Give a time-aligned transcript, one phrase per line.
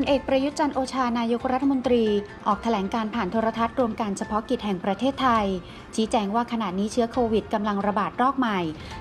[0.00, 2.04] ลเอกประยุทธ์จันโอชานายกรัฐมนตรี
[2.46, 5.46] ออกแถลงการผ่านโทรทัศน์รวมการเฉพาะกิจแห่งประเทศไทย
[5.94, 8.60] ชี้แจงว่าขณะนี้เชื้อโควิดกำลังระบาดรอกใหม่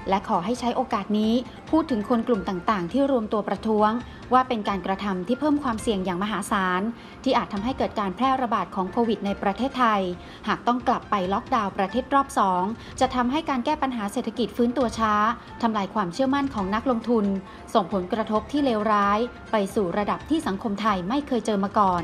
[0.10, 1.33] และขอให้ใช้โอกาสนี้
[1.72, 3.92] พูดถึงคนกลุ่มต่างๆ ที่รวมตัวประท้วง
[4.33, 6.81] ว่าเป็นการกระทำที่เพิ่มความเสี่ยงอย่างมหาศาล
[7.23, 10.01] ที่อาจทำให้เกิดการแพร่ระบาดของโควิดในประเทศไทย
[10.47, 12.63] หากต้องกลับไปล็อกดาวน์ประเทศรอบสอง
[12.99, 15.13] จะทำให้การแก้ปัญหาเศรษฐกิจฟื้นตัวช้า
[15.62, 17.26] ทำลายความเชื่อมั่นของนักลงทุน
[17.74, 19.20] ส่งผลกระทบที่เลวร้าย
[19.52, 22.04] ไปสู่ระดับที่สังคมไทยไม่เคยเจอมาก่อน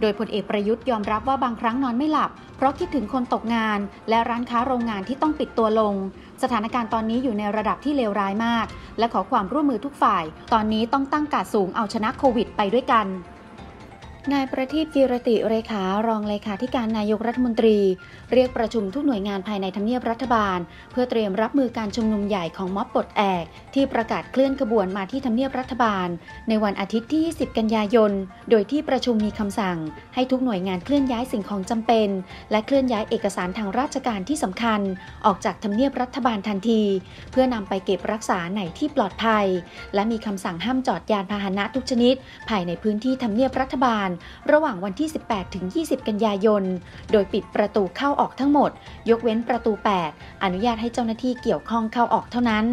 [0.00, 5.94] โดยพลเอกประยุทธ์ยอมรับว่าบางครั้งนอนไม่หลับ เพราะคิดถึงคนตกงาน และร้านค้าโรงงานที่ต้องปิดตัวลง
[6.42, 8.66] สถานการณ์ตอนนี้อยู่ในระดับที่เลวร้ายมาก
[8.98, 13.06] และขอความร่วมมือทุกฝ่าย ตอนนี้ต้องตั้งกาดสูงเอาชนะโควิดไปด้วยกัน
[14.32, 17.78] นายประทีปกิรติเรขารองเลขาธิการนายกรัฐมนตรี
[18.32, 20.58] เรียกประชุมทุกหน่วยงานภายในทำเนียบรัฐบาล
[20.90, 26.08] เพื่อเตรียมรับมือการชุมนุมใหญ่ของม็อบปลดแอกที่ประกาศเคลื่อนขบวนมาที่ทำเนียบรัฐบาล
[26.48, 28.12] ในวันอาทิตย์ที่ 20 กันยายน
[28.50, 29.78] โดยที่ประชุมมีคำสั่ง
[30.14, 32.08] ให้ทุกหน่วยงานเคลื่อนย้ายสิ่งของจำเป็น
[32.50, 34.80] และเคลื่อนย้ายเอกสารทางราชการที่สำคัญ
[35.26, 36.82] ออกจากทำเนียบรัฐบาลทันที
[37.30, 39.46] เพื่อนำไปเก็บรักษาในที่ปลอดภัย
[39.94, 42.14] และมีคำสั่งห้ามจอดยานพาหนะทุกชนิด
[42.48, 44.08] ภายในพื้นที่ทำเนียบรัฐบาล
[44.52, 46.64] ระหว่างวันที่ 18 ถึง 20 กันยายน
[47.12, 48.70] โดยปิดประตูเข้าออกทั้งหมด
[49.10, 49.72] ยกเว้นประตู
[50.08, 52.66] 8 อนุญาตให้เจ้าหน้าที่เกี่ยวข้องเข้าออกเท่านั้น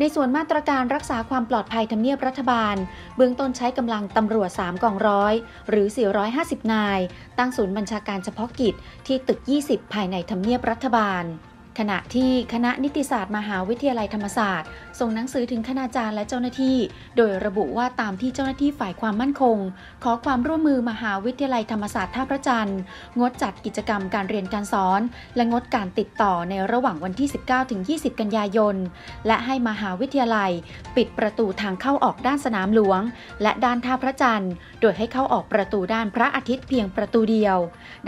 [0.00, 2.76] ในส่วนมาตรการรักษาความปลอดภัยทำเนียบรัฐบาล
[3.16, 5.34] เบื้องต้นใช้กำลังตำรวจ 3 กองร้อย
[5.70, 5.86] หรือ
[6.30, 7.00] 450 นาย
[7.38, 8.74] ตั้งศูนย์บัญชาการเฉพาะกิจ
[9.06, 11.24] ที่ตึก 20 ภายในทำเนียบรัฐบาล
[11.78, 16.76] ขณะที่คณะนิติศาสตร์มหาวิทยาลัยธรรมศาสตร์ส่งหนังสือถึงคณาจารย์และเจ้าหน้าที่
[17.16, 19.58] โดยระบุว่าตามที่เจ้าหน้าที่ฝ่ายความมั่นคง
[20.04, 22.80] ขอความร่วมมือมหาวิทยาลัยธรรมศาสตร์ท่าพระจันทร์
[23.18, 25.00] งดจัดกิจกรรมการเรียนการสอน
[25.36, 27.28] และงดการติดต่อในระหว่างวันที่
[28.12, 28.76] 19-20 กันยายน
[29.26, 30.50] และให้มหาวิทยาลัย
[30.96, 33.00] ปิดประตูทางเข้าออกด้านสนามหลวง
[33.42, 37.56] และด้านท่าพระจันทร์ โดยให้เข้าออกประตูด้านพระอาทิตย์เพียงประตูเดียว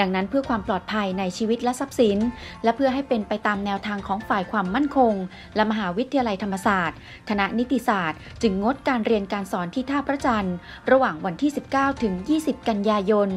[0.01, 2.19] ดังนั้นเพื่อความปลอดภัยในชีวิตและทรัพย์สิน
[2.65, 5.15] และเพื่อให้เป็นไปตามแนวทางของฝ่ายความมั่นคง
[5.57, 6.99] และมหาวิทยาลัยธรรมศาสตร์
[7.29, 10.57] คณะนิติศาสตร์ จึงงดการเรียนการสอนที่ท่าพระจันทร์
[10.91, 13.31] ระหว่างวันที่ 19 ถึง 20 กันยายน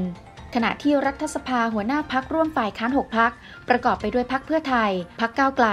[0.55, 3.31] ขณะที่รัฐสภาหัวหน้าพักร่วมฝ่ายค้าน 6 พัก
[3.69, 5.67] ประกอบไปด้วยพักเพื่อไทย พักก้าวไกล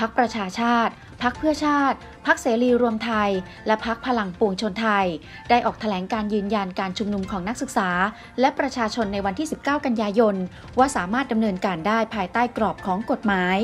[0.00, 1.96] พักประชาชาติ พักเพื่อชาติ
[2.26, 3.30] พักเสรีรวมไทย
[3.66, 5.06] และพักพลังปวงชนไทย
[5.50, 7.90] ได้ออกแถลงการยืนยันการชุมนุมของนักศึกษา
[8.40, 10.36] และประชาชนในวันที่ 19 กันยายน
[10.78, 13.56] ว่าสามารถดำเนินการได้ภายใต้กรอบของกฎหมาย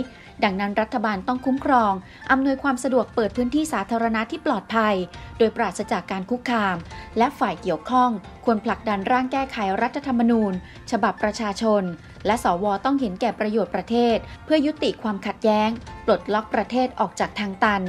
[0.45, 1.93] ดังนั้นรัฐบาลต้องคุ้มครอง
[2.31, 4.95] อำนวยความสะดวกเปิดพื้นที่สาธารณะที่ปลอดภัย
[5.39, 6.77] โดยปราศจากการคุกคาม
[7.19, 8.11] และฝ่ายเกี่ยวข้อง
[8.45, 10.53] ควรผลักดันร่างแก้ไขรัฐธรรมนูญ
[10.91, 11.83] ฉบับประชาชน
[12.27, 15.71] และสวต้องเห็นแก่ประโยชน์ประเทศ เพื่อยุติความขัดแย้ง
[16.07, 17.83] ปลดล็อกประเทศออกจากทางตัน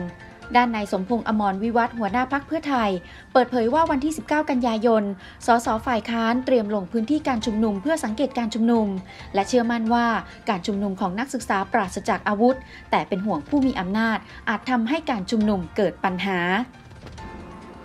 [0.56, 2.90] ด้านนายสมพงษ์อมรวิวัฒหัวหน้าพักเพื่อไทย
[3.34, 5.03] เปิดเผยว่าวันที่ 19 กันยายน
[5.46, 8.88] สสฝ่ายค้านเตรียมลงพื้นที่การชุมนุมเพื่อสังเกตการชุมนุม
[9.34, 10.06] และเชื่อมั่นว่า
[10.50, 12.56] การชุมนุมของนักศึกษาปราศจากอาวุธ
[12.91, 14.18] แต่เป็นห่วงผู้มีอำนาจ
[14.50, 16.40] อาจทำให้การชุมนุมเกิดปัญหา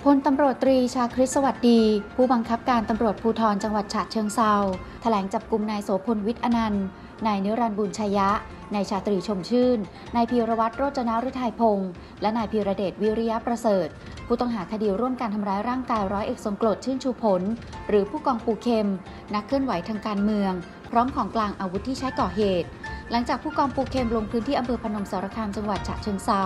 [0.03, 1.81] พลตำรวจตรีชาคริสสวัสดี
[2.17, 4.55] ผู้บังคับการตำรวจภูธรจังหวัดฉะเชิงเซา
[5.03, 6.85] แถลงจับกลุ่มนายโสพลวิทย์อนันต์
[7.27, 8.29] นายเนรันบุญชัยะ
[8.75, 9.79] นายชาตรีชมชื่น
[10.17, 11.91] นายพีรวัตรโรจนาฤทัยพงศ์
[12.23, 13.89] และนายพีระเดชวิริยะประเสริฐ
[14.27, 17.43] ผู้ต้องหาคดีร่วมการทำร้ายร่างกายร้อยเอกสมกรดชื่นชูผล
[17.89, 18.89] หรือผู้กองปูเข็ม
[19.35, 20.53] นักเคลื่อนไหวทางการเมือง
[20.91, 22.69] พร้อมของกลางอาวุธที่ใช้ก่อเหตุ
[23.15, 26.43] หลังจากผู้กองปูเข็มลงพื้นที่อำเภอพนมสารคามจังหวัดฉะเชิงเซา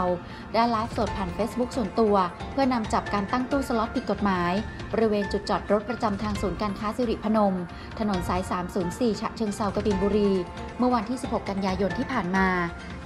[0.53, 2.15] ได้ไลฟ์สดผ่าน Facebook ส่วนตัว
[2.53, 4.53] เพื่อนำจับการตั้งตู้สล็อตผิดกฎหมาย
[4.93, 7.55] บริเวณจุดจอดรถประจำทางศูนย์การค้าสิริพนม
[7.99, 8.43] ถนนสาย
[8.83, 10.33] 304 ฉะเชิงเซากบินบุรี
[10.79, 12.49] เมื่อวันที่ 16 กันยายนที่ผ่านมา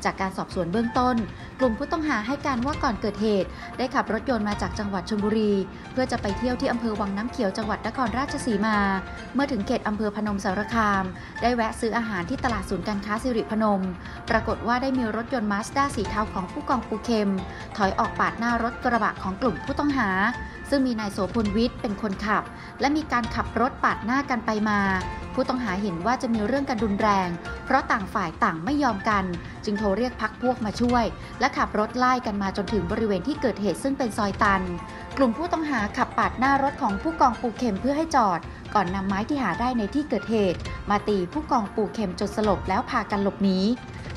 [0.04, 1.16] จากการสอบสวนเบื้องต้น
[1.60, 5.52] กลุ่มผู้ต้องหาให้การว่าก่อนเกิดเหตุ ได้ขับรถยนต์มาจากจังหวัดชลบุรี
[5.92, 8.78] เพื่อจะไปเที่ยวที่อำเภอวังน้ำเขียวจังหวัดนครราชสีมา
[9.34, 11.04] เมื่อถึงเขตอำเภอพนมสารคาม
[11.42, 13.82] ได้แวะซื้ออาหารที่ตลาดศูนย์การค้าสิริพนม
[14.30, 17.30] ปรากฏว่าได้มีรถยนต์มาสด้าสีเทาของผู้กองปูเข็ม
[17.76, 20.08] ถอยออกปาดหน้ารถกระบะของกลุ่มผู้ต้องหา
[20.70, 22.42] ซึ่งมีนายโสพลวิทย์เป็นคนขับ
[22.80, 24.80] และมีการขับรถปาดหน้ากันไปมา
[25.42, 27.28] ผู้ต้องหาเห็นว่าจะมีเรื่องกันรุนแรง
[27.65, 29.25] เพราะต่างฝ่ายต่างไม่ยอมกัน
[29.65, 31.04] จึงโทรเรียกพักพวกมาช่วย
[31.41, 34.63] และขับรถไล่กันมาจนถึงบริเวณที่เกิดเหตุซึ่งเป็นซอยตัน
[35.16, 38.41] กลุ่มผู้ต้องหาขับปาดหน้ารถของผู้กองปูเข็มเพื่อให้จอด
[38.75, 40.59] ก่อนนำไม้ที่หาได้ในที่เกิดเหตุ
[40.91, 43.59] มาตีผู้กองปูเข็มจนสลบแล้วพากันหลบหนี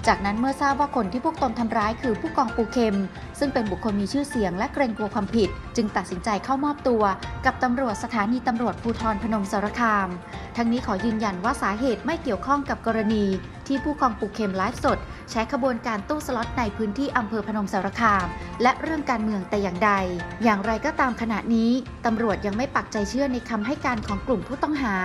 [0.08, 2.98] จากนั้นเมื่อทราบว่าคนที่พวกตนทำร้ายคือผู้กองปูเข็ม
[3.40, 7.04] ซึ่งเป็นบุคคลมีชื่อเสียงและเกรงกลัวความผิด จึงตัดสินใจเข้ามอบตัว
[7.46, 10.08] กับตำรวจสถานีตำรวจภูธรพนมสารคาม
[10.58, 13.26] ทั้งนี้ขอยืนยันว่าสาเหตุไม่เกี่ยวข้องกับกรณี
[13.68, 14.98] ที่ผู้กองปูเข็มไลฟ์สด
[15.32, 18.26] ใช้ขบวนการตู้สล็อตในพื้นที่อำเภอพนมสารคาม
[18.62, 19.92] และเรื่องการเมืองแต่อย่างใด
[20.44, 21.72] อย่างไรก็ตามขณะนี้
[22.06, 24.96] ตำรวจยังไม่ปักใจเชื่อในคำให้การของกลุ่มผู้ต้องหา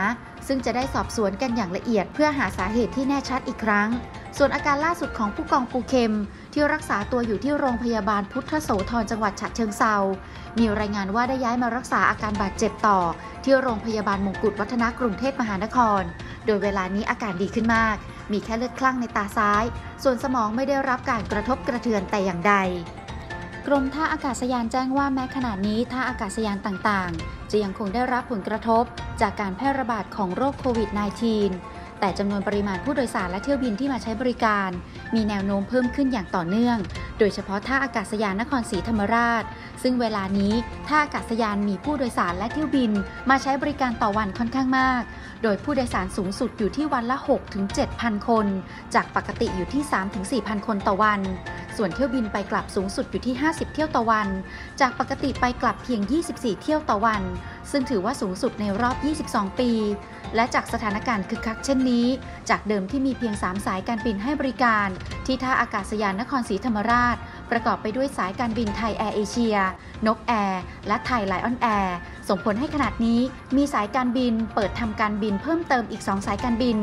[0.47, 3.89] ซึ่งจะได้สอบสวนกันอย่างละเอียดเพื่อหาสาเหตุที่แน่ชัดอีกครั้ง
[4.37, 6.15] ส่วนอาการล่าสุดของผู้กองปูเข็ม
[6.53, 9.97] ที่รักษาตัวอยู่ที่โรงพยาบาลพุทธโสธรจังหวัดฉะเชิงเซา
[10.59, 12.99] มีรายงานว่าได้ย้ายมารักษาอาการบาดเจ็บต่อ
[13.45, 16.03] ที่โรงพยาบาลมงกุฎวัฒนกรุงเทพมหานคร
[16.47, 17.97] โดยเวลานี้อาการดีขึ้นมาก
[18.33, 19.65] มีแค่เลือดคลั่งในตาซ้าย
[20.03, 22.55] ส่วนสมองไม่ได้รับการกระทบกระเทือนแต่อย่างใด
[23.67, 28.85] กรมท่าอากาศยานแจ้งว่าแม้ขณะนี้ท่าอากาศยานต่างๆ จะยังคงได้รับผลกระทบ
[29.21, 30.91] จากการแพร่ระบาดของโรคโควิด
[31.47, 34.71] -19 แต่จำนวนปริมาณผู้โดยสารและเที่ยวบินที่มาใช้บริการ
[35.15, 36.77] มีแนวโน้มเพิ่มขึ้นอย่างต่อเนื่อง
[37.19, 39.45] โดยเฉพาะท่าอากาศยานนครศรีธรรมราช
[39.83, 40.53] ซึ่งเวลานี้
[40.89, 42.93] ท่าอากาศยานมีผู้โดยสารและเที่ยวบิน
[43.31, 45.03] มาใช้บริการต่อวันค่อนข้างมาก
[45.43, 47.17] โดยผู้โดยสารสูงสุดอยู่ที่วันละ
[47.73, 48.47] 6-7,000 คน
[48.95, 49.83] จากปกติอยู่ที่
[50.25, 51.21] 3-4,000 คนต่อวัน
[51.79, 54.29] ส่วนเที่ยวบินไปกลับสูงสุดอยู่ที่ 50 เที่ยวต่อวัน
[54.81, 56.01] จากปกติไปกลับเพียง
[56.33, 57.23] 24 เที่ยวต่อวัน
[57.71, 58.97] ซึ่งถือว่าสูงสุดในรอบ
[59.29, 59.71] 22 ปี
[60.35, 62.07] และจากสถานการณ์คึกคักเช่นนี้
[62.51, 64.89] จากเดิมที่มีเพียง 3 สายการบินให้บริการ
[65.27, 67.17] ที่ท่าอากาศยานนครศรีธรรมราช
[67.51, 69.57] ประกอบไปด้วยสายการบินไทยแอร์เอเชีย
[70.07, 71.97] นกแอร์และไทยไลออนแอร์
[72.29, 73.21] ส่งผลให้ขณะนี้
[73.57, 76.77] มีสายการบินเปิดทำการบินเพิ่มเติมอีก 2 สายการบิน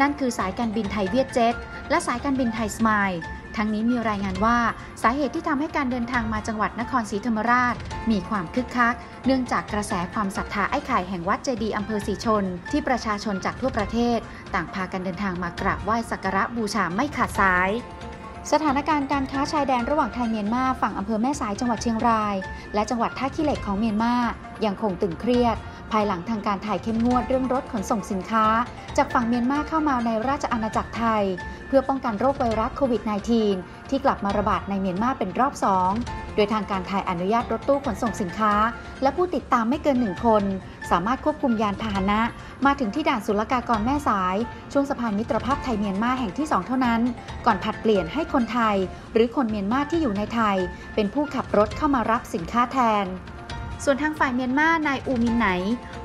[0.00, 1.54] นั่นคือสายการบินไทยเวียดเจ็ต
[1.90, 3.12] และสายการบินไทยสมายล์
[3.56, 4.58] ทั้งนี้มีรายงานว่า
[5.02, 7.74] สาเหตุที่ทำให้การเดินทางมาจังหวัดนครศรีธรรมราช
[8.10, 8.94] มีความคึกคัก
[9.26, 14.18] เนื่องจากกระแสความศรัทธาไอ้ไข่แห่งวัดเจดีย์อำเภอสิชล ที่ประชาชนจากทั่วประเทศ
[14.54, 17.70] ต่างพากันเดินทางมากราบไหว้สักการะบูชาไม่ขาดสาย
[18.52, 22.36] สถานการณ์การค้าชายแดนระหว่างไทยเมียนมาฝั่งอำเภอแม่สายจังหวัดเชียงราย
[22.74, 24.14] และจังหวัดท่าขี้เหล็กของเมียนมา
[24.64, 25.56] ยังคงตึงเครียด
[25.92, 28.46] ภายหลังทางการถ่ายเข้มงวดเรื่องรถขนส่งสินค้า
[28.96, 31.24] จากฝั่งเมียนมาเข้ามาในราชอาณาจักรไทย
[31.68, 33.02] เพื่อป้องกันโรคไวรัสโควิด
[33.46, 35.54] -19 ที่กลับมาระบาดในเมียนมาเป็นรอบ
[35.94, 38.54] 2โดยทางการไทยอนุญาตรถตู้ขนส่งสินค้า
[39.02, 40.42] และผู้ติดตามไม่เกินหนึ่งคน
[40.90, 42.20] สามารถควบคุมยานพาหนะ
[42.66, 44.36] มาถึงที่ด่านศุลกากรแม่สาย
[44.72, 47.00] ช่วงสะพานมิตรภาพไทยเมียนมาแห่งที่ 2 เท่านั้น
[47.46, 48.76] ก่อนผัดเปลี่ยนให้คนไทย
[49.12, 50.56] หรือคนเมียนมาที่อยู่ในไทย
[50.94, 53.06] เป็นผู้ขับรถเข้ามารับสินค้าแทน
[53.84, 55.48] ส่วนทางฝ่ายเมียนมานายอูมินไหน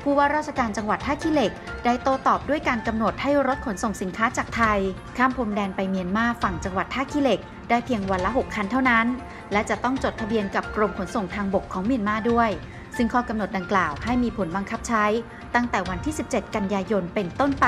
[0.02, 1.52] ผู้ว่าราชการจังหวัดท่าขี้เหล็ก
[1.84, 4.78] ได้โต้ตอบด้วยการกำหนดให้รถขนส่งสินค้าจากไทย
[5.16, 9.06] ข้ามพรมแดนไปเมียนมาฝั่งจังหวัดท่าขี้เหล็ก ได้เพียงวันละ 6 คันเท่านั้น
[9.52, 12.50] และจะต้องจดทะเบียนกับกรมขนส่งทางบกของเมียนมาด้วย
[12.96, 15.04] ซึ่งข้อกำหนดดังกล่าวให้มีผลบังคับใช้
[15.54, 17.66] ตั้งแต่วันที่ 17 กันยายนเป็นต้นไป